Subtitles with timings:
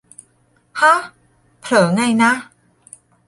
[0.79, 0.93] ห๊ะ
[1.59, 2.31] เผลอไงนะ